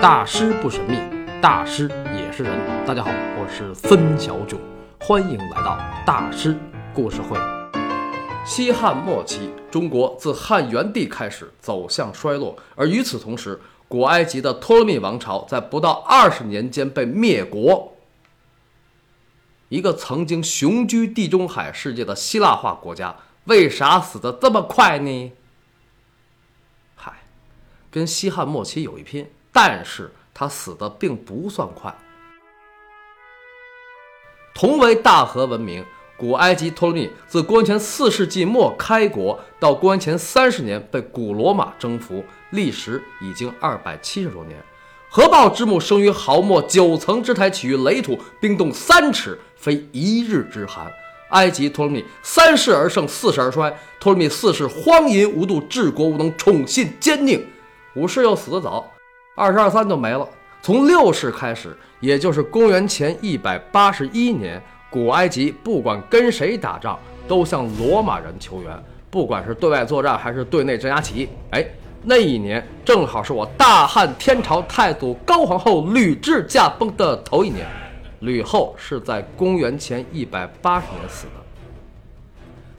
[0.00, 0.96] 大师不神秘，
[1.42, 2.86] 大师也是人。
[2.86, 4.56] 大家好，我是孙小囧，
[5.00, 5.76] 欢迎来到
[6.06, 6.56] 大师
[6.94, 7.36] 故事会。
[8.46, 17.96] 西汉末期，中国自汉元帝开始走向衰落，而与此同时，古埃及的托勒密王朝在不到二十年间被灭国。
[19.68, 25.32] 一个曾经雄居地中海世界的希腊化国家，为啥死得这么快呢？
[26.94, 27.24] 嗨，
[27.90, 29.28] 跟西汉末期有一拼，
[29.60, 31.92] 但是他死的并不算快。
[34.54, 35.84] 同为大河文明，
[36.16, 44.62] 古埃及托勒密自公元前四世纪末开国到公元前三十年被古罗马征服，历时已经二百七十多年。
[45.10, 48.16] 河豹之木，生于毫末；九层之台，起于垒土。
[48.40, 50.88] 冰冻三尺，非一日之寒。
[51.30, 53.76] 埃及托勒密三世而盛，四世而衰。
[53.98, 57.42] 托勒密四世荒淫无度，治国无能，宠信奸佞。
[57.96, 58.92] 五世又死得早，
[59.38, 60.28] 二十二三就没了。
[60.60, 71.28] 从六世开始，也就是公元前一百八十一年，古埃及不管跟谁打仗，都向罗马人求援，不管是对外作战还是对内镇压起义。
[71.52, 71.64] 哎。
[72.00, 77.66] 那一年正好是我大汉天朝太祖高皇后吕雉驾崩的头一年，
[78.20, 81.32] 吕后是在公元前一百八十年死的。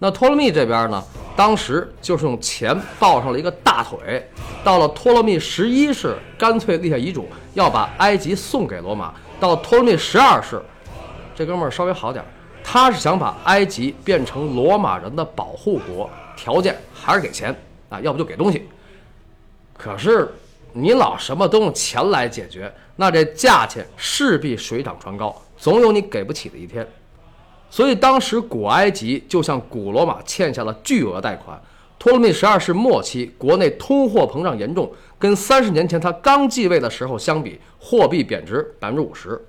[0.00, 1.02] 那托勒密这边呢，
[1.36, 4.24] 当时就是用钱抱上了一个大腿，
[4.62, 9.12] 到了托勒密十一世，干脆立下遗嘱要把埃及送给罗马。
[9.40, 10.62] 到托勒密十二世，
[11.34, 12.28] 这哥们儿稍微好点儿，
[12.62, 17.54] 他是想把埃及变成罗马人的保护国，条件还是给钱
[17.88, 18.68] 啊，要不就给东西。
[19.76, 20.32] 可是，
[20.72, 26.86] 你老什么都用钱来解决，那这价钱势必水涨船高，总有你给不起的一天。
[27.70, 31.60] 所以当时古埃及就向古罗马欠下了巨额贷款。
[31.98, 39.42] 托勒密十二世末期，国内通货膨胀严重，跟三十年前他刚继位的时候相比，货币贬值百分之五十。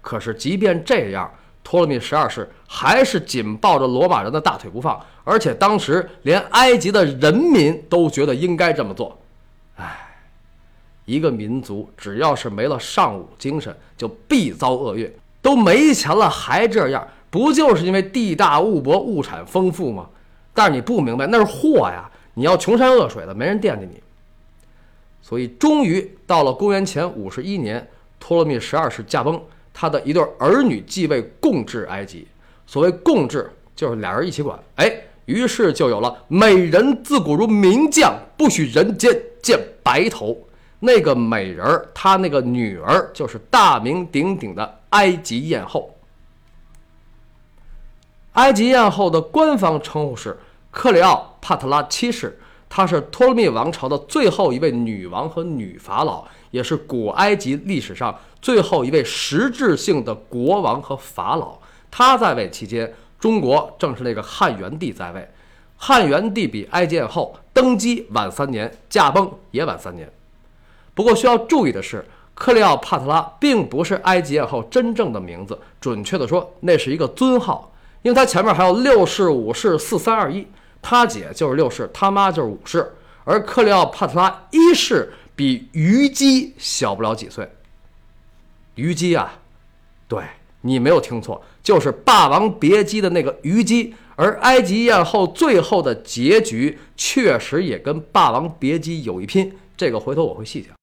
[0.00, 1.30] 可是即便这样，
[1.62, 9.16] 托勒密十二世还是紧抱着罗马人的大腿不放，而且当时连埃及的人民都觉得应该这么做。
[9.76, 10.18] 唉，
[11.04, 15.10] 一个民族只要是没了尚武精神，就必遭厄运。
[15.42, 20.08] 都没钱了还这样，不就是因为地大物博、物产丰富吗？
[20.52, 22.10] 但是你不明白，那是祸呀！
[22.34, 24.02] 你要穷山恶水的，没人惦记你。
[25.22, 27.86] 所以，终于到了公元前五十一年，
[28.18, 29.40] 托勒密十二世驾崩，
[29.72, 32.26] 他的一对儿女继位，共治埃及。
[32.66, 34.58] 所谓共治，就是俩人一起管。
[34.76, 34.92] 哎，
[35.26, 39.58] 于是就有了“美人自古如名将，不许人间见”。
[39.82, 40.36] 白头
[40.78, 45.92] 那个美人儿，她那个女儿就是大名鼎鼎的埃及艳后。
[48.40, 50.34] 埃及艳后的官方称呼是
[50.70, 52.40] 克里奥帕特拉七世，
[52.70, 61.58] 她是托勒密王朝的最后一位女王和女法老，也是古埃及历史上最后一位实质性的国王和法老。
[61.90, 65.28] 她在位期间，中国正是那个汉元帝在位。
[65.76, 70.10] 汉元帝比埃及艳后登基晚三年，驾崩也晚三年。
[70.94, 72.02] 不过需要注意的是，
[72.34, 77.70] 克里奥帕特拉并不是埃及艳后真正的名字，准确的说，那是一个尊号，
[78.02, 80.46] 因为他前面还有六世、五世、四三二一，
[80.80, 82.92] 她姐就是六世，她妈就是五世，
[83.24, 87.50] 而克利奥帕特拉一世比虞姬小不了几岁。
[88.74, 89.40] 虞姬啊，
[90.08, 90.22] 对
[90.62, 93.94] 你没有听错，就是《霸王别姬》的那个虞姬。
[94.16, 100.74] 而埃及艳后最后的结局确实也跟《霸王别姬》有一拼，这个回头我会细讲。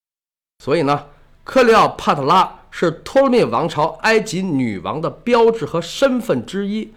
[0.63, 1.05] 所以呢，
[1.43, 6.91] 克里奥帕特拉是托勒密王朝埃及女王的标志和身份之一，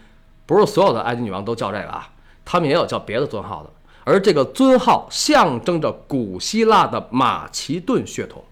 [0.50, 2.10] 不是所有的埃及女王都叫这个啊，
[2.44, 3.70] 他们也有叫别的尊号的。
[4.02, 8.42] 而这个尊号象征着古希腊的马其顿血统，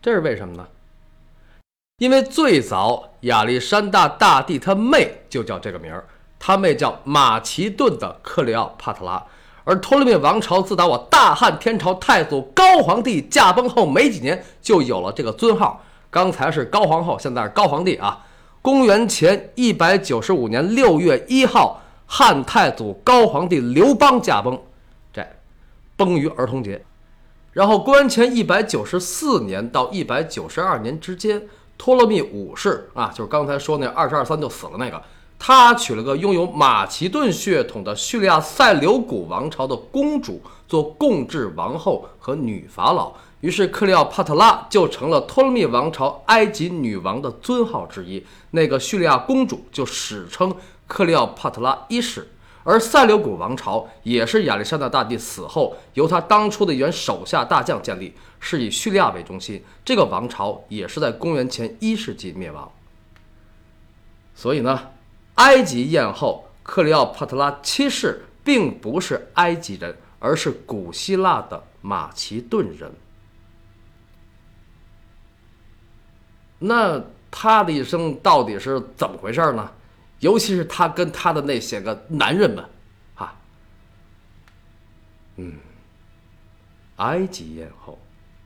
[0.00, 0.66] 这是为什么呢？
[1.98, 6.06] 因为最早亚历山大大帝他妹就叫这个名儿。
[6.38, 9.22] 他妹叫马其顿的克里奥帕特拉，
[9.64, 15.84] 而托勒密王朝自打我大汉天朝太祖高皇帝驾崩后没几年，就有了这个尊号。
[16.10, 18.24] 刚才是高皇后，现在是高皇帝啊。
[18.64, 24.58] 公元前一百九十五年六月一号，汉太祖高皇帝刘邦驾崩，
[25.12, 25.22] 这
[25.96, 26.82] 崩于儿童节。
[27.52, 31.46] 然后公元前一百九十四年到一百九十二年之间，
[31.76, 35.02] 托勒密五世啊，就是刚才说那二十二三就死了那个。
[35.38, 43.12] 他娶了个拥有马其顿血统的叙利亚塞琉古王朝的公主做共治王后和女法老，
[43.44, 48.24] 于是克里奥帕特拉就成了托勒密王朝埃及女王的尊号之一。
[48.52, 50.56] 那个叙利亚公主就史称
[50.86, 52.26] 克里奥帕特拉一世，
[52.62, 59.62] 而塞琉古王朝也是亚历山大大帝死后由他当初的一员手下大将建立，是以叙利亚为中心。
[59.84, 62.72] 这个王朝也是在公元前一世纪灭亡。
[64.34, 64.88] 所以呢，
[65.34, 72.90] 埃及艳后克里奥帕特拉七世并不是埃及人，而是古希腊的马其顿人。
[76.66, 79.70] 那她的一生到底是怎么回事呢？
[80.20, 82.64] 尤其是她跟她的那些个男人们，
[83.16, 83.36] 啊，
[85.36, 85.52] 嗯，
[86.96, 87.98] 埃及艳后，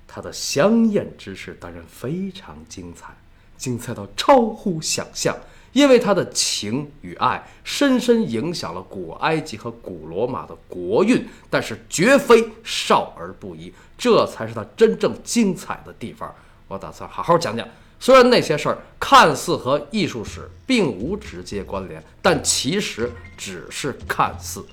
[0.08, 3.14] 她的香艳之事当然非常精彩，
[3.56, 5.36] 精彩到超乎想象。
[5.72, 16.34] 因为她的情与爱深深影响了古埃及和古罗马的国运，但是绝非少儿不宜，这才是她真正精彩的地方。
[16.66, 17.68] 我打算好好讲讲。
[18.00, 24.64] 虽然那些事儿看似和艺术史并无直接关联，但其实只是看似。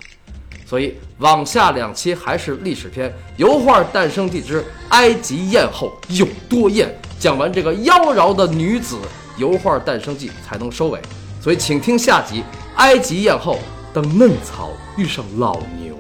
[0.66, 6.94] 所以往下两期还是历史篇，油画诞生地之埃及艳后有多艳。
[7.20, 8.98] 讲完这个妖娆的女子，
[9.38, 11.00] 油画诞生记才能收尾。
[11.42, 12.44] 所以请听下集：
[12.78, 13.60] 埃及艳后
[13.94, 15.96] 等嫩草遇上老牛，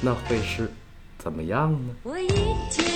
[0.00, 0.70] 那会是
[1.18, 1.94] 怎么样呢？
[2.02, 2.28] 我一
[2.70, 2.89] 天。